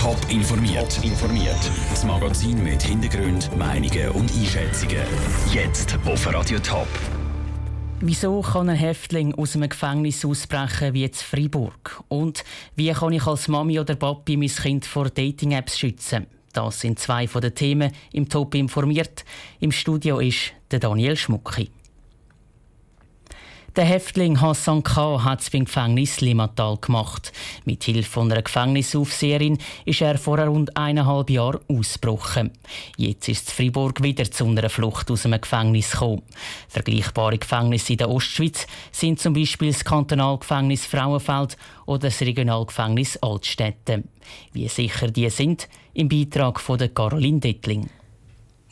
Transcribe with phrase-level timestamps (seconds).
[0.00, 0.98] Top informiert.
[1.04, 1.70] informiert.
[1.90, 4.96] Das Magazin mit Hintergrund, Meinungen und Einschätzungen.
[5.52, 6.88] Jetzt auf Radio Top.
[8.00, 12.02] Wieso kann ein Häftling aus einem Gefängnis ausbrechen wie jetzt Freiburg?
[12.08, 12.44] Und
[12.76, 16.26] wie kann ich als Mami oder Papi mein Kind vor Dating-Apps schützen?
[16.54, 19.26] Das sind zwei von den Themen im Top informiert.
[19.58, 21.70] Im Studio ist der Daniel Schmucki.
[23.80, 25.24] Der Häftling Hassan K.
[25.24, 27.32] hat es beim Gefängnis Limatal gemacht.
[27.64, 29.56] Mit Hilfe einer Gefängnisaufseherin
[29.86, 32.50] ist er vor rund eineinhalb Jahren ausgebrochen.
[32.98, 36.20] Jetzt ist es Freiburg wieder zu einer Flucht aus einem Gefängnis gekommen.
[36.68, 41.56] Vergleichbare Gefängnisse in der Ostschweiz sind zum Beispiel das Kantonalgefängnis Frauenfeld
[41.86, 44.04] oder das Regionalgefängnis Altstädte.
[44.52, 47.88] Wie sicher die sind, im Beitrag von Caroline Dettling.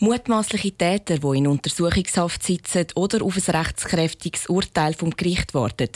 [0.00, 5.88] Mutmaßliche Täter, die in Untersuchungshaft sitzen oder auf ein rechtskräftiges Urteil vom Gericht warten.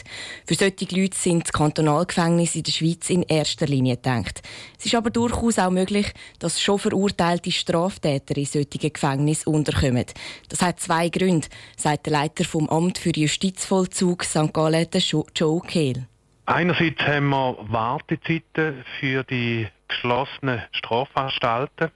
[0.44, 4.42] Für solche Leute sind Kantonalgefängnisse in der Schweiz in erster Linie gedacht.
[4.76, 10.06] Es ist aber durchaus auch möglich, dass schon verurteilte Straftäter in solchen Gefängnissen unterkommen.
[10.48, 14.52] Das hat zwei Gründe, sagt der Leiter vom Amt für Justizvollzug St.
[14.52, 14.88] Gallen,
[15.36, 16.08] Joe Kehl.
[16.46, 21.92] Einerseits haben wir Wartezeiten für die geschlossenen Strafanstalten.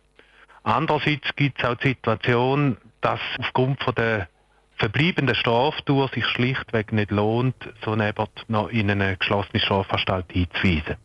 [0.67, 4.29] Andererseits gibt es auch die Situation, dass aufgrund von der
[4.75, 10.97] verbleibenden Straftour sich schlichtweg nicht lohnt, so neben noch in eine geschlossene Strafanstalt einzuweisen.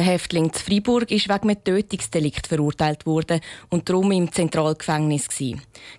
[0.00, 5.28] Der Häftling zu Freiburg ist wegen einem Tötungsdelikt verurteilt worden und darum im Zentralgefängnis.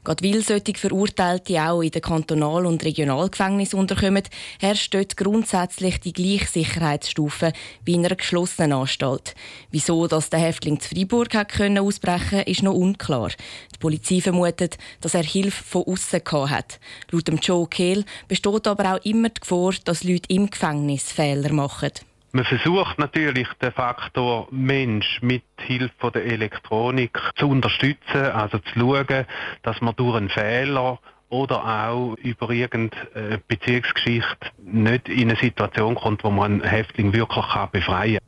[0.04, 4.24] Gerade weil solche Verurteilte auch in den Kantonal- und Regionalgefängnissen unterkommen,
[4.60, 7.54] herrscht dort grundsätzlich die gleiche Sicherheitsstufe
[7.86, 9.36] wie in einer geschlossenen Anstalt.
[9.70, 13.30] Wieso dass der Häftling zu Freiburg hat können ausbrechen ist noch unklar.
[13.76, 16.80] Die Polizei vermutet, dass er Hilfe von außen hat.
[17.12, 21.92] Laut Joe Kehl besteht aber auch immer die Gefahr, dass Leute im Gefängnis Fehler machen.
[22.34, 29.26] Man versucht natürlich den Faktor Mensch mit Hilfe der Elektronik zu unterstützen, also zu schauen,
[29.64, 36.24] dass man durch einen Fehler oder auch über irgendeine Beziehungsgeschichte nicht in eine Situation kommt,
[36.24, 38.28] wo man einen Häftling wirklich befreien kann.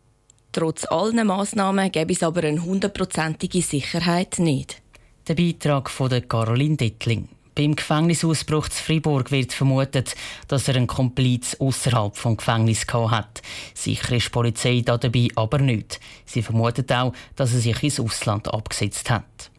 [0.51, 4.81] Trotz allen Massnahmen gäbe es aber eine hundertprozentige Sicherheit nicht.
[5.29, 7.29] Der Beitrag von Caroline Dittling.
[7.55, 10.15] Beim Gefängnisausbruch zu Fribourg wird vermutet,
[10.47, 13.43] dass er einen Kompliz außerhalb vom Gefängnis hat.
[13.75, 15.99] Sicher ist die Polizei dabei aber nicht.
[16.25, 19.52] Sie vermutet auch, dass er sich ins Ausland abgesetzt hat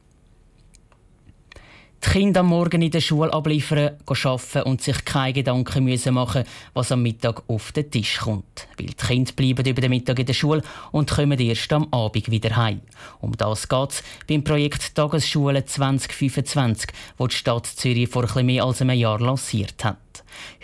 [2.15, 6.93] Kinder am Morgen in der Schule abliefern, arbeiten und sich keine Gedanken müssen machen was
[6.93, 8.69] am Mittag auf den Tisch kommt.
[8.79, 12.31] Weil die Kinder bleiben über den Mittag in der Schule und kommen erst am Abend
[12.31, 12.83] wieder heim.
[13.21, 18.63] Um das geht es beim Projekt Tagesschule 2025, das die Stadt Zürich vor etwas mehr
[18.63, 20.04] als einem Jahr lanciert hat.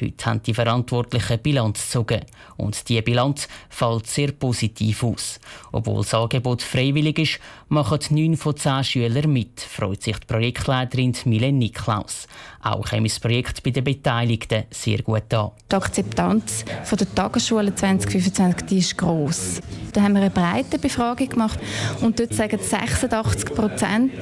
[0.01, 2.21] Heute haben die Verantwortlichen Bilanz gezogen.
[2.57, 5.41] Und diese Bilanz fällt sehr positiv aus.
[5.73, 11.15] Obwohl das Angebot freiwillig ist, machen neun von zehn Schülern mit, freut sich die Projektleiterin
[11.25, 12.27] Mile Niklaus.
[12.63, 15.51] Auch kommt das Projekt bei den Beteiligten sehr gut an.
[15.71, 19.61] Die Akzeptanz von der Tagesschule 2025 die ist gross.
[19.93, 21.59] Da haben wir eine breite Befragung gemacht
[22.01, 24.13] und dort sagen 86 Prozent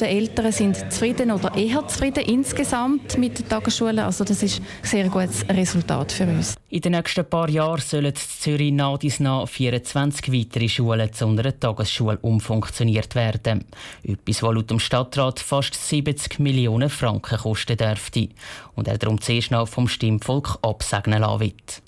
[0.00, 4.04] der Eltern sind zufrieden oder eher zufrieden insgesamt mit der Tagesschule.
[4.04, 6.56] Also das ist sehr gutes Resultat für uns.
[6.68, 8.98] In den nächsten paar Jahren sollen in Zürich nach
[9.46, 13.64] 24 weitere Schulen zu einer Tagesschule umfunktioniert werden.
[14.02, 18.28] Etwas, was laut dem Stadtrat fast 70 Millionen Franken kosten dürfte.
[18.74, 21.82] Und er darum zuerst noch vom Stimmvolk absegnen lassen wird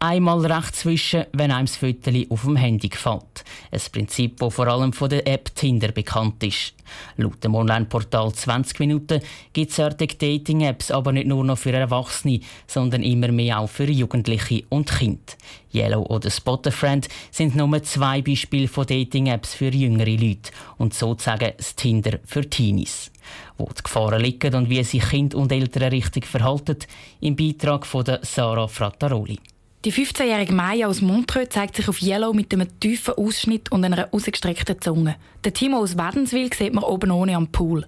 [0.00, 3.44] einmal rechts wischen, wenn einem das Foto auf dem Handy gefällt.
[3.70, 6.74] Ein Prinzip, das vor allem von der App Tinder bekannt ist.
[7.16, 9.20] Laut dem Online-Portal 20 Minuten
[9.52, 13.90] gibt es solche Dating-Apps aber nicht nur noch für Erwachsene, sondern immer mehr auch für
[13.90, 15.34] Jugendliche und Kinder.
[15.74, 21.76] Yellow oder Spotifriend sind nur zwei Beispiele von Dating-Apps für jüngere Leute und sozusagen das
[21.76, 23.10] Tinder für Teenies.
[23.58, 26.78] Wo die Gefahren liegen und wie sich Kinder und Eltern richtig verhalten,
[27.20, 29.38] im Beitrag von Sarah Frattaroli.
[29.84, 34.08] Die 15-jährige Maya aus Montreux zeigt sich auf Yellow mit einem tiefen Ausschnitt und einer
[34.10, 35.14] ausgestreckten Zunge.
[35.44, 37.86] Der Timo aus Wädenswil sieht man oben ohne am Pool.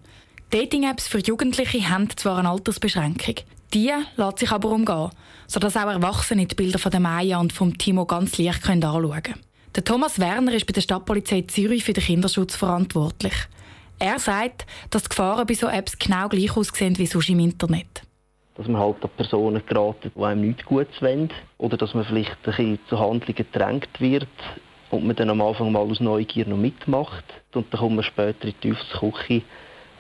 [0.51, 3.35] Dating-Apps für Jugendliche haben zwar eine Altersbeschränkung.
[3.75, 5.11] Die lässt sich aber umgehen,
[5.49, 9.41] sodass auch Erwachsene die Bilder von der Maya und vom Timo ganz leicht anschauen können.
[9.75, 13.35] Der Thomas Werner ist bei der Stadtpolizei Zürich für den Kinderschutz verantwortlich.
[13.99, 18.03] Er sagt, dass die Gefahren bei so Apps genau gleich aussehen wie sonst im Internet
[18.61, 21.31] dass man halt an Personen geraten, die einem nichts Gutes wollen.
[21.57, 24.29] Oder dass man vielleicht ein bisschen zu Handlungen gedrängt wird
[24.91, 27.25] und man dann am Anfang mal aus Neugier noch mitmacht.
[27.55, 29.41] Und dann kommt man später in die Teufelskuche,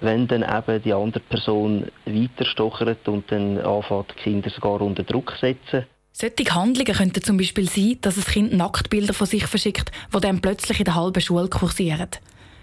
[0.02, 5.32] wenn dann eben die andere Person weiterstochert und dann anfängt, die Kinder sogar unter Druck
[5.40, 5.86] setzen.
[6.12, 10.42] Solche Handlungen könnten zum Beispiel sein, dass ein Kind Nacktbilder von sich verschickt, die dann
[10.42, 12.10] plötzlich in der halben Schule kursieren.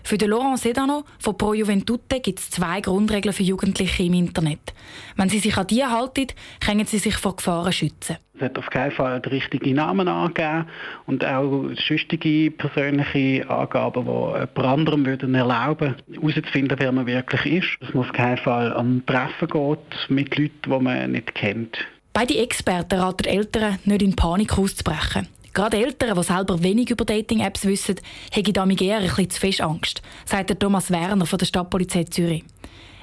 [0.07, 4.73] Für den Laurent Sedano von Pro Juventute gibt es zwei Grundregeln für Jugendliche im Internet.
[5.17, 6.27] Wenn sie sich an die halten,
[6.65, 8.15] können sie sich vor Gefahren schützen.
[8.35, 10.67] Es hat auf keinen Fall den richtigen Namen angegeben
[11.07, 17.77] und auch sonstige persönliche Angaben, die jemand anderem würden erlauben herauszufinden, wer man wirklich ist.
[17.81, 19.77] Es muss auf keinen Fall an Treffen gehen
[20.07, 21.79] mit Leuten, die man nicht kennt.
[22.13, 25.27] Beide Experten raten Eltern, nicht in Panik auszubrechen.
[25.57, 27.95] Gerade Eltern, die selber wenig über Dating-Apps wissen,
[28.31, 32.43] haben damit eher ein bisschen zu fest Angst, sagt Thomas Werner von der Stadtpolizei Zürich.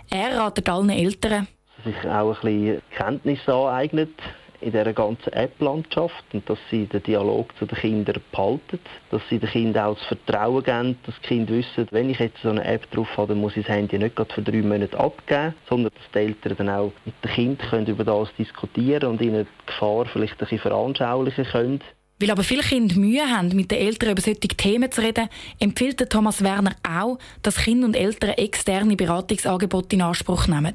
[0.08, 1.48] Er ratet allen Eltern,
[1.84, 4.12] sich auch ein bisschen Kenntnis aneignet
[4.60, 8.78] in dieser ganzen App-Landschaft und dass sie den Dialog zu den Kindern behalten,
[9.10, 12.40] dass sie den Kindern auch das Vertrauen geben, dass die Kinder wissen, wenn ich jetzt
[12.40, 14.96] so eine App drauf habe, dann muss ich das Handy nicht gerade für drei Monate
[14.96, 19.44] abgeben, sondern dass die Eltern dann auch mit den Kindern über das diskutieren und ihnen
[19.44, 21.80] die Gefahr vielleicht ein bisschen veranschaulichen können.
[22.20, 25.28] Weil aber viele Kinder Mühe haben, mit den Eltern über solche Themen zu reden,
[25.58, 30.74] empfiehlt Thomas Werner auch, dass Kinder und Eltern externe Beratungsangebote in Anspruch nehmen.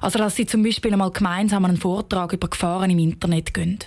[0.00, 3.78] Also dass sie zum Beispiel einmal gemeinsam einen Vortrag über Gefahren im Internet gehen.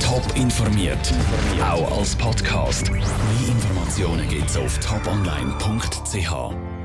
[0.00, 1.12] Top informiert,
[1.60, 2.90] auch als Podcast.
[2.90, 6.75] Mehr Informationen gibt es auf toponline.ch.